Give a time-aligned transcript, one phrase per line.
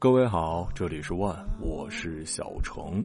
[0.00, 3.04] 各位好，这里是万，我是小程。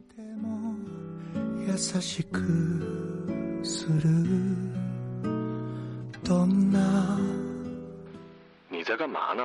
[8.68, 9.44] 你在干嘛呢？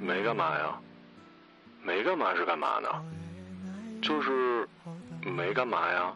[0.00, 0.80] 没干嘛呀？
[1.84, 2.88] 没干嘛是干嘛呢？
[4.00, 4.66] 就是
[5.36, 6.14] 没干嘛呀。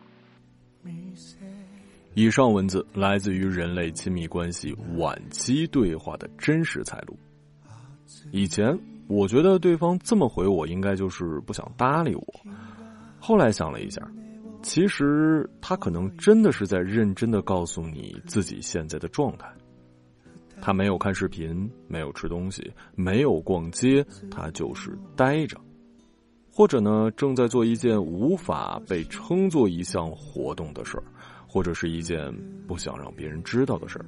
[2.14, 7.18] 以上文字来自于人类亲密关系晚期对话的真实采录。
[8.30, 8.78] 以前
[9.08, 12.24] 我觉得对方这么回我，应该就是不想搭理我。
[13.18, 14.00] 后来想了一下，
[14.62, 19.46] 其实他可能真的是在认真的告诉你自己现在的状态。
[20.60, 25.60] 他没有看视频，没有吃东西，没有逛街，他就是呆着，
[26.50, 31.04] 或者呢，正在做一件无法被称作一项活动的事儿，
[31.54, 32.34] 或者是一件
[32.66, 34.04] 不想让别人知道的事儿。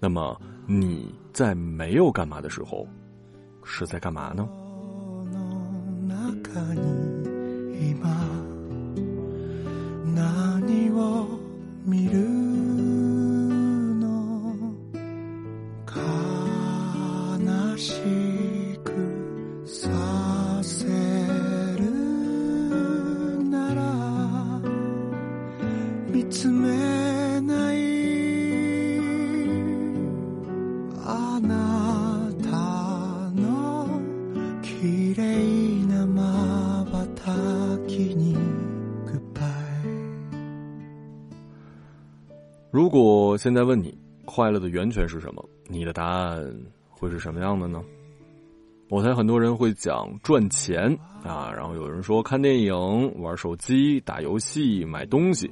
[0.00, 2.88] 那么你在没有干嘛的时候，
[3.62, 4.48] 是在干嘛呢？
[42.76, 43.96] 如果现在问你
[44.26, 46.54] 快乐的源泉是什么，你的答案
[46.90, 47.82] 会是什么样的呢？
[48.90, 52.74] 我猜很多人会讲赚钱啊，然后有人说看电影、
[53.18, 55.50] 玩手机、打游戏、买东西。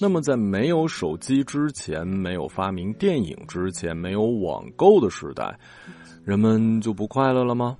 [0.00, 5.58] 那么，在没有手机之前、没有发明电影之前、没有网购的时代，
[6.22, 7.76] 人们就不快乐了吗？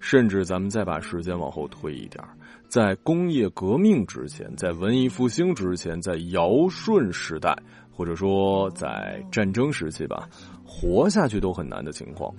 [0.00, 2.20] 甚至咱们再把时间往后推一点。
[2.70, 7.52] 在工业革命之前，在文艺复兴之前，在尧舜时代，
[7.90, 10.28] 或者说在战争时期吧，
[10.64, 12.32] 活下去都很难的情况。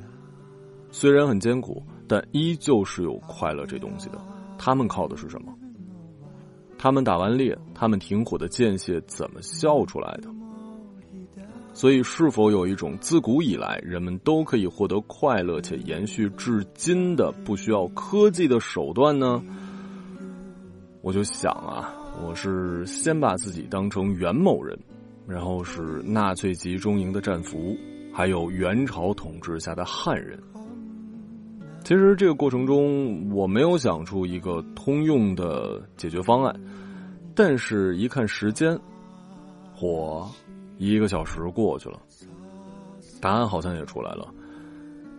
[0.89, 4.17] 虽然很艰苦，但依旧是有快乐这东西的。
[4.57, 5.53] 他们靠的是什么？
[6.77, 10.29] 他们打完猎，他们停火的间歇怎么笑出来的？
[11.73, 19.43] 所以，是否有一种自古以来人们都可以获得快乐且延续至今的不需要科技的手段呢？
[21.01, 24.78] 我就想啊，我是先把自己当成元某人，
[25.28, 27.75] 然后是纳粹集中营的战俘，
[28.13, 30.40] 还有元朝统治下的汉人。
[31.84, 36.56] 其实这个过程中，我没有想出一个通用的解决方案，
[37.34, 38.79] 但是一看时间，
[39.75, 40.29] 嚯，
[40.78, 42.00] 一个小时过去了，
[43.19, 44.31] 答案好像也出来了，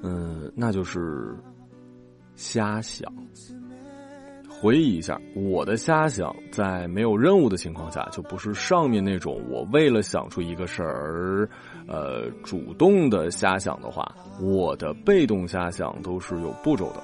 [0.02, 1.34] 嗯，那就是
[2.36, 3.12] 瞎想。
[4.62, 11.48] 回忆一下，我的瞎想，在没有任务的情况下，就不是上面那种我为了想出一个事儿，
[11.88, 17.02] 呃，主动的瞎想的话，我的被动瞎想都是有步骤的。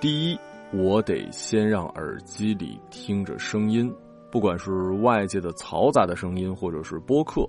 [0.00, 0.38] 第一，
[0.72, 3.88] 我得先让耳机里听着声音，
[4.28, 7.48] 不管是外界的嘈杂的声音，或者是播客，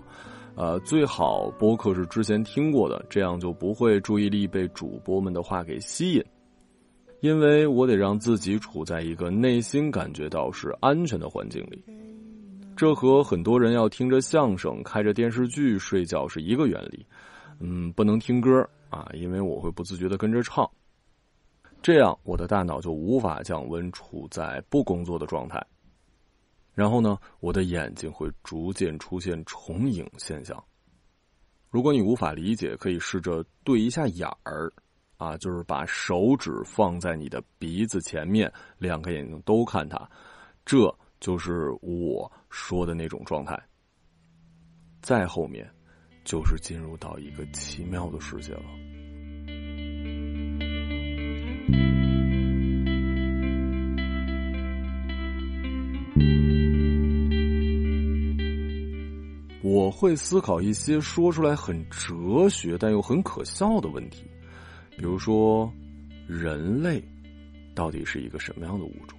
[0.55, 6.23] 呃，最好播客是之前听过的，这样就不会注意力被主播们的话给吸引。
[7.21, 11.83] 因为我得让自己处在一个内心感觉到是安全的环境里，
[12.77, 17.05] 这和很多人要听着相声、开着电视剧睡觉是一个原理。
[17.59, 20.69] 嗯，不能听歌啊，因为我会不自觉的跟着唱，
[21.81, 25.61] 这样我的大脑就无法降温，处在不工作的状态。
[26.73, 30.63] 然后呢，我的眼睛会逐渐出现重影现象。
[31.69, 34.71] 如果你无法理解，可以试着对一下眼儿。
[35.19, 40.09] 啊，就是把手指放在你的鼻子前面，两个眼睛都看它，
[40.65, 43.61] 这就是我说的那种状态。
[45.01, 45.69] 再后面，
[46.23, 48.63] 就是进入到一个奇妙的世界了。
[59.61, 64.28] 我会思考一些说出来很哲学但又很可笑的问题。
[64.99, 65.71] 比如说，
[66.27, 67.01] 人类
[67.73, 69.17] 到底是一个什么样的物种？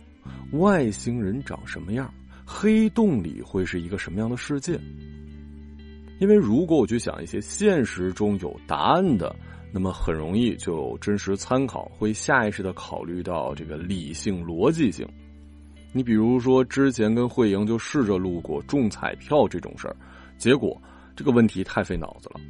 [0.60, 2.12] 外星人长什么样？
[2.44, 4.78] 黑洞里会是一个什么样的世界？
[6.18, 9.34] 因为如果我去想一些现实中有答案的，
[9.72, 15.08] 那么很容易就有真实参考，会下意识的考虑到这个理性逻辑性。
[15.94, 19.96] 你比如说，之前跟慧莹就试着录过中彩票这种事儿，
[20.36, 20.78] 结果
[21.16, 22.40] 这个问题太费脑子了。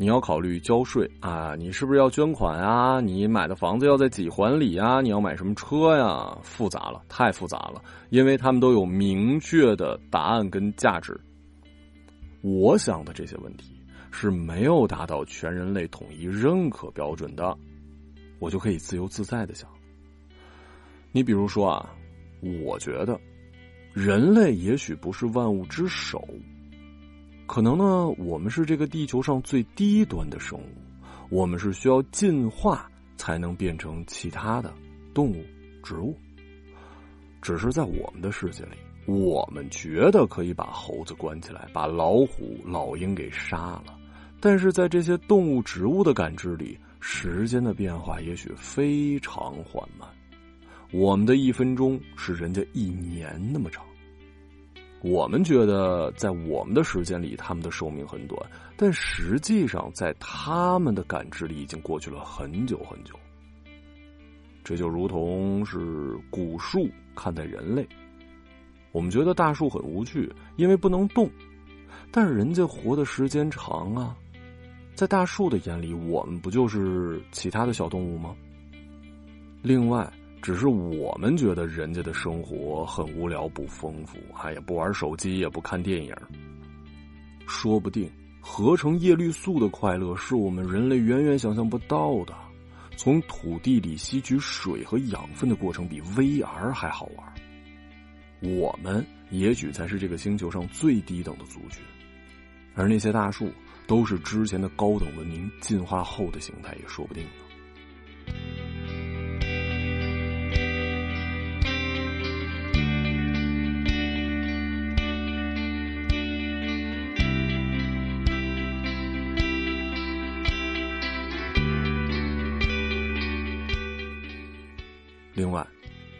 [0.00, 3.00] 你要考虑交税啊，你是不是要捐款啊？
[3.00, 5.00] 你买的房子要在几环里啊？
[5.00, 6.38] 你要买什么车呀？
[6.40, 11.18] 复杂了，太复杂了，因为他们都有明确的答案跟价值。
[12.42, 13.74] 我想的这些问题
[14.12, 17.58] 是没有达到全人类统一认可标准的，
[18.38, 19.68] 我就可以自由自在的想。
[21.10, 21.92] 你比如说啊，
[22.64, 23.18] 我觉得。
[23.94, 26.24] 人类也许不是万物之首，
[27.48, 30.68] 可能呢，我们是这个地球上最低端的生物，
[31.30, 34.72] 我们是需要进化才能变成其他的
[35.14, 35.42] 动物、
[35.82, 36.14] 植物。
[37.40, 43.56] 只是在我们的世界里，我们觉得可以把猴子关起来，把老虎、老鹰给杀
[43.86, 43.98] 了，
[44.40, 50.06] 但是在这些动物、植物的感知里，时间的变化也许非常缓慢，
[50.92, 53.87] 我们的一分钟是人家一年那么长。
[55.00, 58.36] 我们觉得，在我们的时间里，他们的寿命很短，
[58.76, 63.14] 但实际上，在他们的感知里，已经过去了很久很久。
[64.64, 67.86] 这就如同是古树看待人类，
[68.90, 71.30] 我们觉得大树很无趣，因为不能动，
[72.10, 74.16] 但是人家活的时间长啊，
[74.94, 78.34] 在大树的眼里，我们不就是其他的小动物吗？
[79.62, 80.12] 另外。
[80.40, 86.14] 只是我们觉得人家的生活很无聊不丰富，哎也，不玩手机也不看电影。
[87.46, 92.34] 说不定合成叶绿素的快乐是我们人类远远想象不到的。
[92.96, 97.32] 从土地里吸取水和养分的过程比 VR 还好玩。
[98.40, 101.82] 我们也许才是这个星球上最低等的族群，
[102.74, 103.52] 而那些大树
[103.86, 107.30] 都是之前的高等文明进化后的形态，也说不定呢。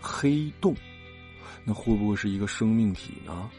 [0.00, 0.74] 黑洞，
[1.64, 3.50] 那会不会是一个生命体呢？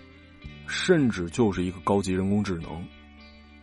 [0.68, 2.86] 甚至就是一个高级人工智能？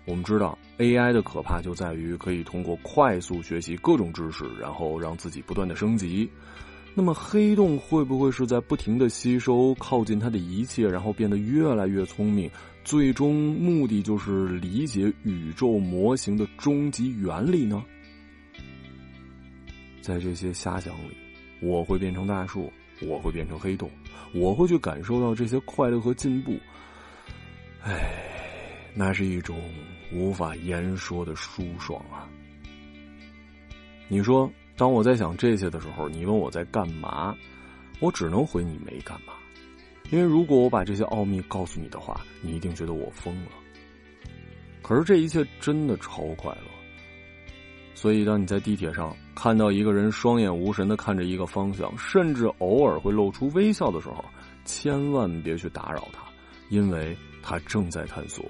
[0.05, 6.31] 我们知道，AI 的可怕就在于可以通过快速学习各种知识，然后让自己不断的升级。
[6.94, 12.50] 那么，黑洞会不会是在不停的吸收靠近它的一切，然后变得越来越聪明？
[12.84, 17.84] 最终目的就是理解宇宙模型的终极原理呢？
[20.00, 21.25] 在这些瞎想里。
[21.61, 22.73] 我会变成大树，
[23.03, 23.91] 我会变成黑洞，
[24.32, 26.56] 我会去感受到这些快乐和进步。
[27.82, 28.23] 哎，
[28.94, 29.58] 那是一种
[30.12, 32.29] 无法言说的舒爽啊！
[34.08, 37.37] 你说，当我在想这些的时候，你问我在干嘛，
[38.00, 39.32] 我只能回你没干嘛。
[40.11, 43.50] 因为如果我把这些奥秘告诉你的话，你一定觉得我疯了。
[44.82, 46.75] 可是这一切真的超快乐。
[47.97, 54.23] 所以，当你在地铁上看到一个人双眼无神的看着一个方向，甚至偶尔会露出微笑的时候，
[54.67, 56.21] 千万别去打扰他，
[56.69, 58.45] 因为他正在探索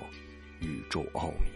[0.60, 1.48] 宇宙奥秘。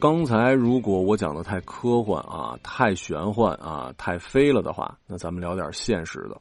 [0.00, 6.40] 刚才如果我讲的太科幻啊，太玄幻啊，太飞了的话，那咱们聊点现实的。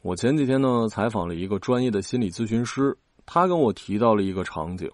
[0.00, 4.90] 我前几天呢采访了一个专业的心理咨询师，他跟我提到了一个场景，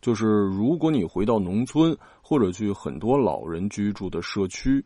[0.00, 4.84] 就是如果你回到农村或者去很多老人居住的社区，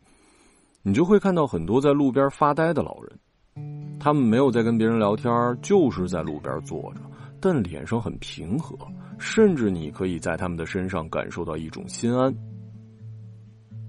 [0.81, 5.31] 你就会看到很多在路边发呆的老人，他们没有在跟别人聊天，
[5.61, 7.01] 就是在路边坐着。
[7.39, 8.75] 但脸上很平和，
[9.19, 12.33] 甚至你可以在他们的身上感受到一种心安。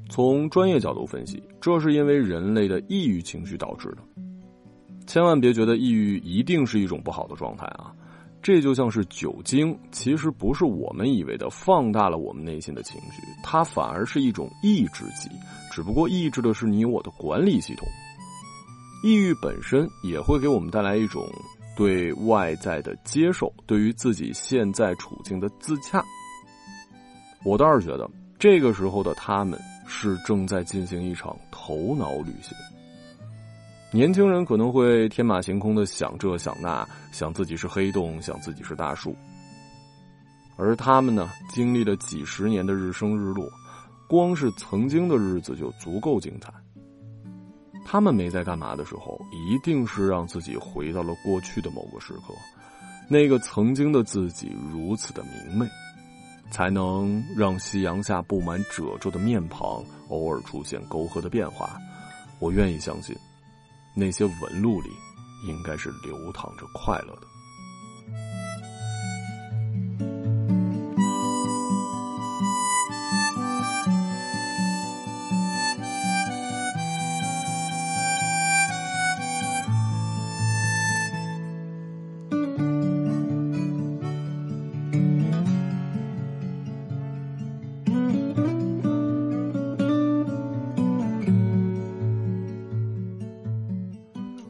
[0.08, 3.98] 从专业角度分析，这是因为人类的抑郁情绪导致的。
[5.06, 7.92] 千万别觉得抑郁一定是一种不好的状态啊！
[8.40, 15.28] 这就像是酒精，其实不是我们以为的放大了我们内心的情绪，它反而是一种抑制剂，
[15.72, 17.86] 只不过抑制的是你我的管理系统。
[19.02, 21.22] 抑郁本身也会给我们带来一种
[21.78, 26.04] 对外在的接受，对于自己现在处境的自洽。
[27.44, 29.56] 我倒是觉得，这个时候的他们
[29.86, 32.52] 是正在进行一场头脑旅行。
[33.92, 39.14] 年轻人可能会天马行空的想这想那，想自己是黑洞，想自己是大树。
[40.56, 43.48] 而他们呢，经历了几十年的日升日落，
[44.08, 46.52] 光是曾经的日子就足够精彩。
[47.90, 52.34] 他们没在干嘛的时候，一定是让自己回到了过去的某个时刻，
[53.08, 55.66] 那个曾经的自己如此的明媚，
[56.50, 61.78] 才能让夕阳下布满褶皱的面庞偶尔出现沟壑的变化。
[62.40, 63.16] 我愿意相信。
[63.94, 64.90] 那些纹路里，
[65.46, 67.37] 应该是流淌着快乐的。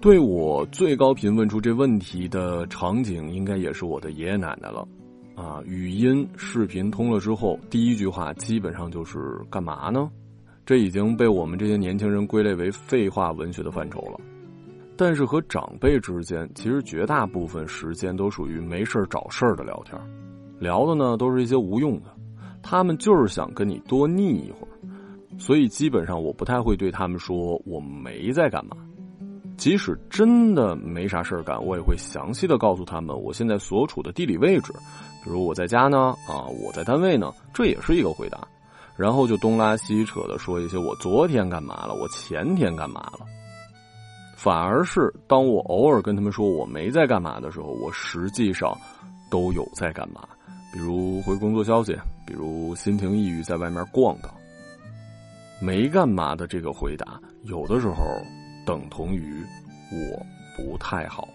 [0.09, 4.88] 对我最高频问出这问题的场景，应该也是我的爷爷奶奶了，
[5.35, 9.19] 啊，语音视频通了之后，第一句话基本上就是
[9.50, 10.11] 干嘛呢？
[10.65, 14.19] 这已经被我们这些年轻人归类为废话文学的范畴了。
[14.97, 20.00] 但是和长辈之间，其实绝大部分时间都属于没事找事儿的聊天，
[20.59, 22.07] 聊的呢都是一些无用的，
[22.62, 24.73] 他们就是想跟你多腻一会儿，
[25.38, 28.75] 所以基本上我不太会对他们说我没在干嘛。
[29.59, 34.73] 即使真的没啥事儿干，我也会详细的告诉他们我现在所处的地理位置，
[35.25, 38.38] 比如我在家呢，啊，我在单位呢，这也是一个回答。
[38.97, 43.21] 然后就东拉西扯的说一些我昨天干嘛了，我前天干嘛了。
[44.37, 48.77] 反而是当我偶尔跟他们说我没在干嘛的时候，我实际上
[49.31, 50.23] 都有在干嘛。
[50.73, 51.97] 比如回工作消息，
[52.27, 54.33] 比如心情抑郁在外面逛荡。
[55.61, 57.97] 没干嘛的这个回答，有的时候。
[58.69, 59.43] 等同于
[59.91, 61.27] 我不太好。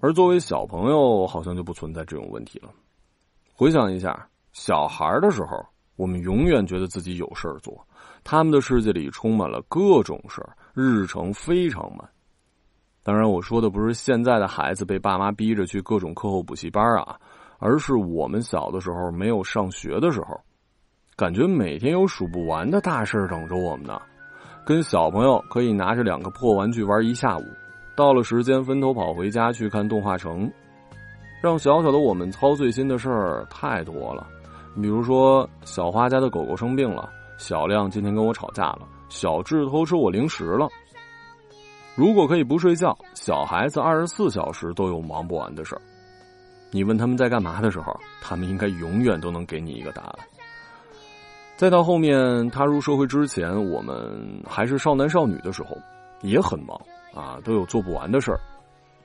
[0.00, 2.68] 而作为小朋友，好像就不存在这种问题了。
[3.52, 5.64] 回想一下，小孩的时候，
[5.96, 7.86] 我们永远觉得自己有事儿做，
[8.22, 12.06] 他们的世界里充满了各种事儿，日程非常满。
[13.02, 17.18] 当然，我说的不是现在的孩子被爸妈逼着去各种课后补习班啊，
[17.58, 20.38] 而是我们小的时候没有上学的时候，
[21.16, 23.98] 感觉每天有数不完的大事等着我们呢。
[24.66, 27.44] 跟小朋友可以拿着两个破玩具玩一下午。
[27.96, 30.50] 到了时间，分头跑回家去看动画城，
[31.40, 34.26] 让小小的我们操碎心的事儿太多了。
[34.74, 40.68] 比如说，小花家的狗狗生病了，小亮今天跟我吵架了，小智偷吃我零食了。
[41.94, 45.80] 如果可以不睡觉，小孩子二十四小时都有忙不完的事儿。
[46.70, 50.18] 你问他们在干嘛的时候，他们应该永远都能给你一个答案。
[51.56, 55.74] 再到后面踏入社会之前，我们还是少男少女的时候，
[56.20, 56.78] 也很忙。
[57.16, 58.38] 啊，都有做不完的事儿，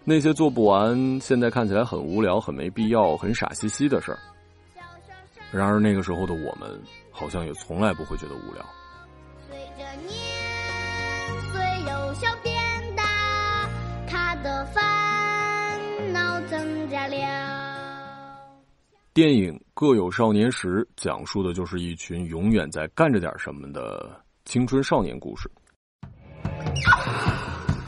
[0.04, 4.20] 那些做不完，现在看起来很无聊、很没必要、很傻兮兮的事儿。
[5.50, 8.66] 然而那个时候的我们，好像也从来不会觉得无聊。
[9.48, 10.12] 随着年
[11.52, 12.54] 岁由小变
[12.96, 13.70] 大，
[14.08, 14.84] 他的烦
[16.12, 17.16] 恼增加了。
[19.14, 24.10] 电影《各有少年时》讲述的就是一群永远在干着点什么的
[24.46, 25.52] 青春少年故事。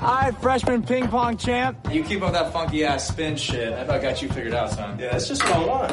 [0.03, 1.77] Hi, freshman ping pong champ.
[1.93, 3.73] You keep up that funky ass spin shit.
[3.73, 4.99] I about got you figured out, son.
[4.99, 5.93] Yeah, that's just what I want.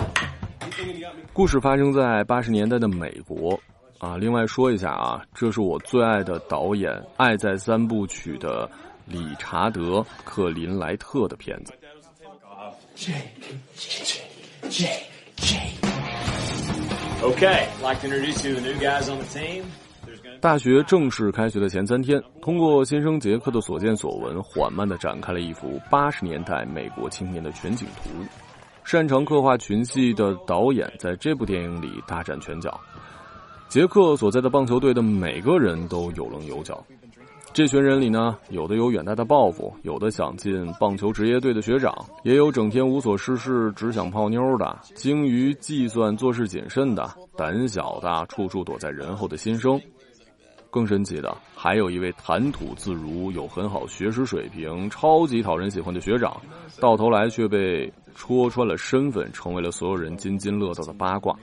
[1.34, 3.60] 故事发生在八十年代的美国
[4.00, 4.18] 啊。
[4.18, 8.70] 另外说一下啊，这是我最爱的导演《爱在三部曲》的
[9.06, 11.74] 理查德·克林莱特的片子。
[12.96, 13.14] J
[13.76, 14.22] J
[14.70, 14.90] J
[15.38, 15.58] J
[17.22, 19.64] Okay, like to introduce you to the new guys on the team.
[20.41, 28.09] 大学正式开学的前三天，通过新生杰克的所见所闻，缓慢地展开了一幅八十年代美国青年的全景图。
[28.83, 32.81] 擅长刻画群戏的导演在这部电影里大展拳脚。
[33.69, 36.83] 杰克所在的棒球队的每个人都有棱有角。
[37.53, 41.95] 这群人里呢，有的有远大的抱负，有的想进棒球职业队的学长，
[42.25, 49.79] 也有整天无所事事只想泡妞的，精于计算、做事谨慎的，胆小的，处处躲在人后的新生。
[50.71, 56.41] 更神奇的，还有一位谈吐自如、有很好学识水平、超级讨人喜欢的学长，
[56.81, 61.37] 到头来却被戳穿了身份，成为了所有人津津乐道的八卦。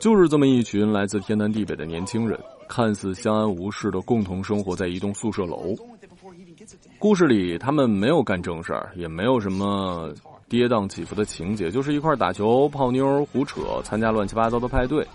[0.00, 2.38] 就是这么一群来自天南地北的年轻人。
[2.66, 5.76] 看似相安无事的共同生活在一栋宿舍楼。
[6.98, 10.10] 故事里他们没有干正事儿，也没有什么
[10.48, 15.06] 跌宕起伏的情节，就是一块打球、泡妞、胡扯、参加乱七八糟的派对。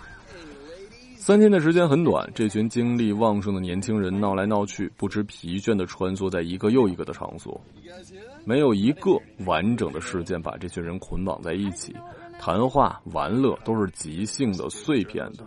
[1.29, 7.62] 三天的时间很短，这群精力旺盛的年轻人闹来闹去，不知疲倦的穿梭在一个又一个的场所，
[8.45, 9.12] 没有一个
[9.45, 11.95] 完整的事件把这群人捆绑在一起。
[12.39, 15.45] 谈话、玩乐都是即兴的、碎片的。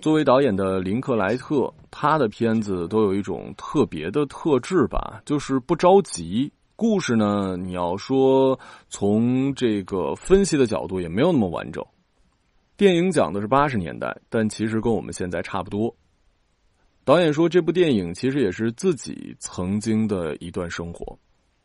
[0.00, 6.50] 作为导演的林克莱特，他的片子都有一种特别的特质吧，就是不着急。
[6.76, 11.84] 故事呢，你要说从这个分析的角度，也没有那么完整。
[12.78, 15.92] 电影讲的是八十年代，但其实跟我们现在差不多。
[17.04, 21.18] 导演说，这部电影其实也是自己曾经的一段生活。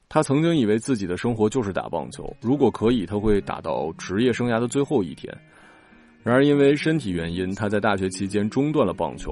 [0.10, 5.32] 他曾经以为自己的生活就是打棒球，如果可以，他会打到职业生涯的最后一天。
[6.24, 9.32] 然而，因为身体原因，他在大学期间中断了棒球。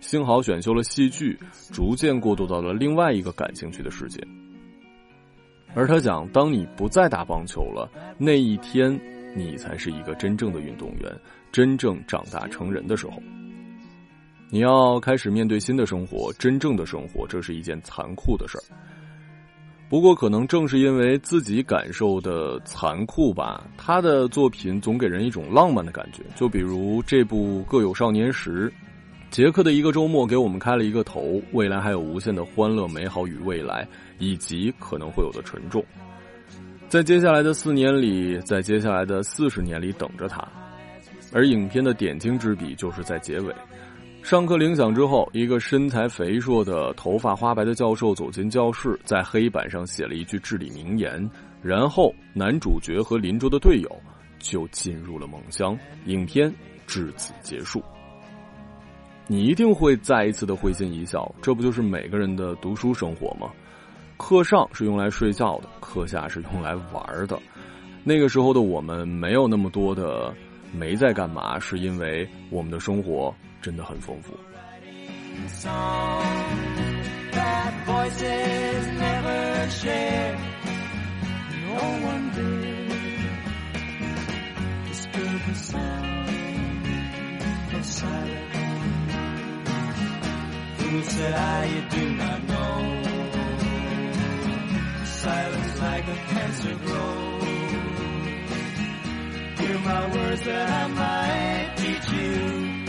[0.00, 1.38] 幸好选修了戏剧，
[1.72, 4.20] 逐渐过渡到了另外一个感兴趣的世界。
[5.72, 7.88] 而他讲，当你不再打棒球了，
[8.18, 9.00] 那一天，
[9.34, 11.10] 你才是一个真正的运动员，
[11.50, 13.22] 真正长大成人的时候。
[14.50, 18.64] 你要开始面对新的生活，真正的生活，这是一件残酷的事儿。
[19.88, 26.22] 不过，可能正是因为自己感受的残酷吧，他的作品总给人一种浪漫的感觉。
[26.34, 28.70] 就比如这部《各有少年时》，
[29.30, 33.86] 杰克的一个周末给我们开了一个头，未来还有无限的欢乐、美好与未来，
[34.18, 35.82] 以及可能会有的沉重，
[36.92, 40.46] 在接下来的四年里，在接下来的四十年里等着他。
[41.32, 43.54] 而影片的点睛之笔就是在结尾。
[44.22, 51.30] 上课铃响之后，一个身材肥硕的、头发花白的教授走进教室，在黑板上写了一句至理名言。
[51.62, 53.90] 然后，男主角和邻桌的队友
[54.38, 55.74] 就进入了梦乡。
[56.04, 56.52] 影片
[56.86, 57.82] 至此结束。
[59.26, 63.50] 你一定会再一次的会心一笑，这不就是每个人的读书生活吗？
[64.16, 67.38] 课上是用来睡觉的，课下是用来玩的。
[68.04, 70.34] 那个时候的我们没有那么多的
[70.72, 73.34] 没在干嘛，是因为我们的生活。
[73.62, 74.36] 真的很丰富。
[96.12, 97.42] Silence like a cancer grows.
[99.58, 102.84] Hear my words that I might teach you.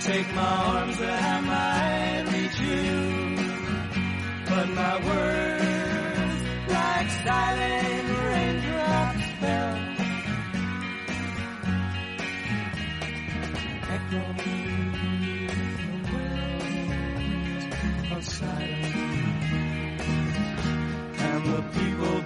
[0.00, 3.36] take my arms that I might reach you.
[4.48, 8.19] But my words, like silent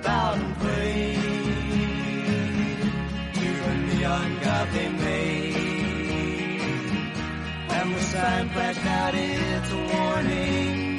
[0.04, 1.18] bowed and prayed
[3.38, 5.54] to the neon god they made.
[7.76, 10.98] And the sign flashed out its warning.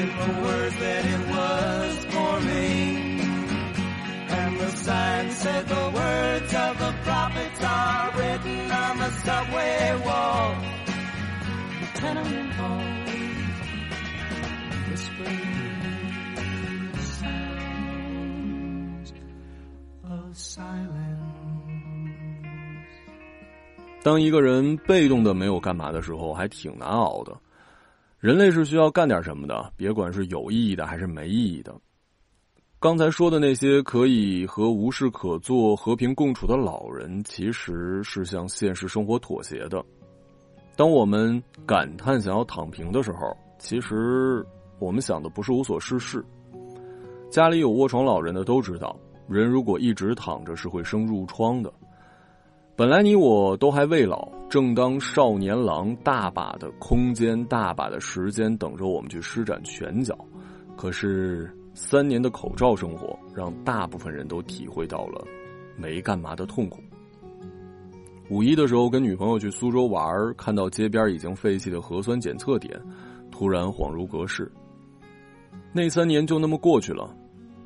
[0.00, 3.20] In the words that it was forming.
[4.38, 10.54] And the sign said the words of the prophets are written on the subway wall,
[24.06, 27.36] 当一个人被动的没有干嘛的时候，还挺难熬的。
[28.20, 31.74] 人类是需要干点什么的，别管是有意义的还是没意义的。
[32.78, 39.84] 刚才说的那些可以和无事可做和平共处的老人，其实是向现实生活妥协的。
[40.76, 44.46] 当我们感叹想要躺平的时候，其实
[44.78, 46.24] 我们想的不是无所事事。
[47.28, 48.96] 家里有卧床老人的都知道，
[49.28, 51.72] 人如果一直躺着是会生褥疮的。
[52.76, 60.14] 本来你我都还未老，正当少年郎，大把的空间，大把的时间等着我们去施展拳脚。
[60.76, 65.24] 可是三年的口罩生活，让大部分人都体会到了
[65.74, 66.82] 没干嘛的痛苦。
[68.28, 72.78] 五一的时候跟女朋友去苏州玩，看到街边已经废弃的核酸检测点，
[73.30, 74.52] 突然恍如隔世。
[75.72, 77.16] 那三年就那么过去了，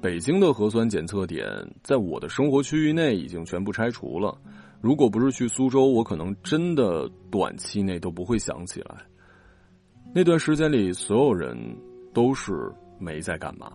[0.01, 1.45] 北京的核酸检测点
[1.83, 4.39] 在我的生活区域内已经全部拆除了。
[4.81, 8.97] 如果不是去苏州，我可能真的短期内都不会想起来。
[10.15, 11.57] 那段时间里，所有人
[12.13, 12.53] 都是
[12.99, 13.73] 没在干嘛。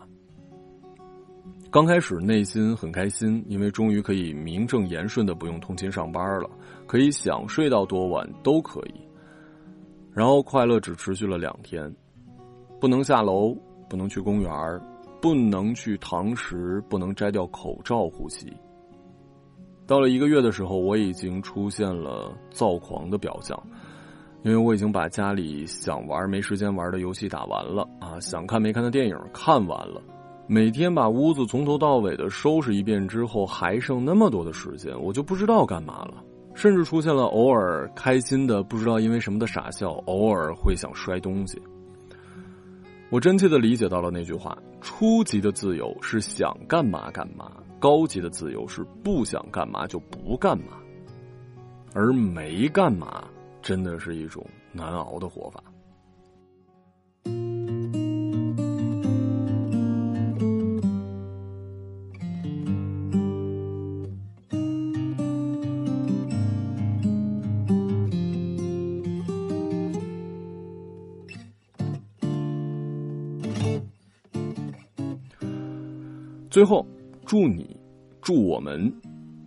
[1.69, 6.49] 刚开始内心很开心，因为终于可以名正言顺的不用通勤上班了，
[6.87, 8.93] 可以想睡到多晚都可以。
[10.11, 11.93] 然后快乐只持续了两天，
[12.79, 13.53] 不能下楼，
[13.89, 14.51] 不能去公园
[15.21, 18.51] 不能去堂食，不能摘掉口罩呼吸。
[19.87, 23.61] 到了一个月的时候，我已经出现了躁狂的表象，
[24.43, 30.01] 因为我已经把家里想玩没时间玩的游戏打完了啊，想看没看的电影看完了，
[30.47, 36.23] 每天把屋子从头到尾的收拾一遍之后，还剩那么多的时间，我就不知道干嘛了，
[36.55, 41.61] 甚至出现了偶尔开心的不知道因为什么的傻笑，偶尔会想摔东西。
[43.11, 47.51] 我真切的理解到了那句话：初级的自由是想干嘛干嘛。
[47.85, 50.79] 高级的自由是不想干嘛就不干嘛，
[51.93, 53.23] 而没干嘛
[53.61, 55.63] 真的是一种难熬的活法。
[76.49, 76.83] 最后。
[77.27, 77.74] 祝你，
[78.25, 78.91] 祝我们，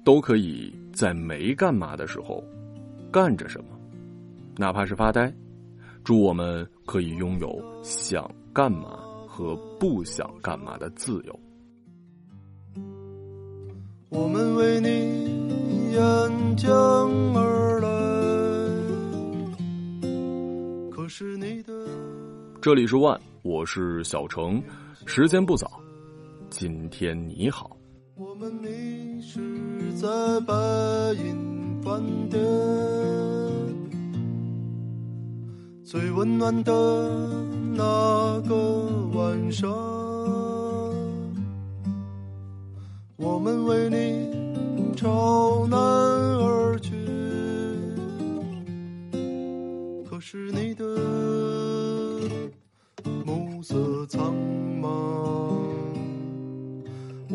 [0.05, 2.45] 都可以在没干嘛的时候，
[3.11, 3.71] 干着什么，
[4.57, 5.35] 哪怕是发呆。
[6.05, 11.41] 祝我们可以拥有想干嘛和不想干嘛的自由。
[14.11, 16.71] 我们为你沿江
[17.35, 17.89] 而来，
[20.93, 21.73] 可是你的。
[22.63, 24.63] 这里是万，我是小程，
[25.05, 25.69] 时间不早。
[26.49, 27.77] 今天你好。
[28.41, 29.41] 我们迷失
[29.95, 30.07] 在
[30.47, 30.55] 白
[31.15, 32.41] 银饭店，
[35.83, 36.73] 最温暖的
[37.75, 38.55] 那个
[39.13, 39.69] 晚上，
[43.17, 46.88] 我们为你朝南而去，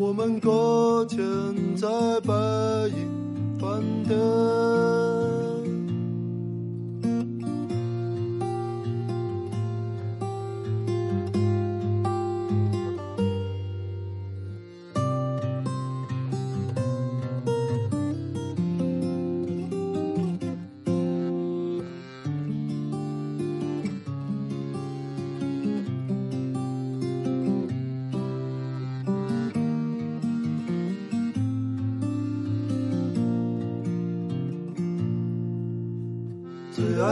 [0.06, 1.18] 我们搁浅
[1.74, 1.88] 在
[2.26, 2.34] 白
[2.88, 4.73] 银饭店。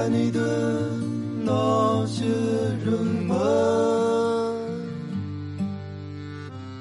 [0.02, 0.40] 爱你的
[1.44, 2.24] 那些
[2.84, 2.92] 人
[3.28, 3.38] 们，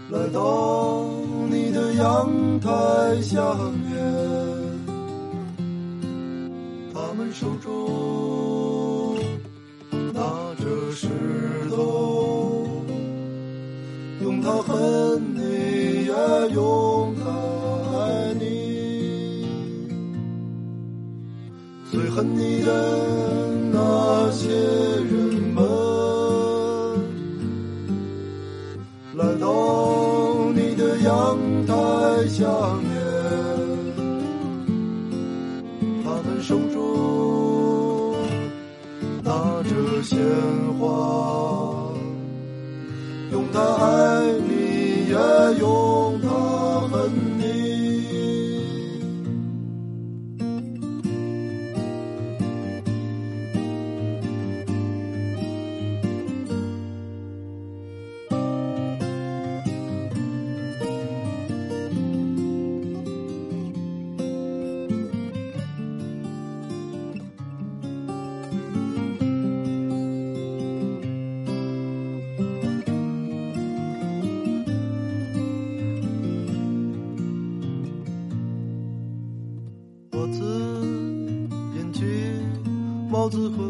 [0.10, 1.06] 来到
[1.48, 3.40] 你的阳台下
[3.86, 3.94] 面，
[6.92, 9.20] 他们手中
[10.12, 10.24] 拿
[10.56, 11.08] 着石
[11.70, 12.66] 头，
[14.24, 16.12] 用它恨你，也
[16.56, 16.91] 用
[22.16, 22.72] 恨你的
[23.72, 24.12] 那。
[24.32, 24.91] 些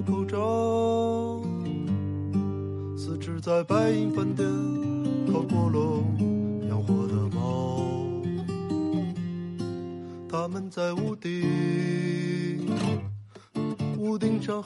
[0.03, 1.41] 口罩，
[2.97, 4.47] 四只在白银饭店
[5.31, 6.03] 烤菠萝
[6.67, 7.85] 养活的猫，
[10.27, 12.67] 它们在屋顶，
[13.97, 14.61] 屋顶上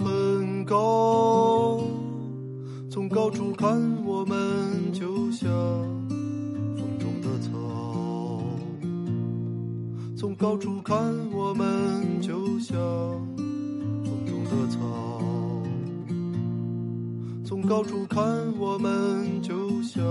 [17.66, 18.24] 高处看，
[18.60, 20.04] 我们就像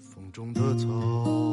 [0.00, 1.51] 风中的草。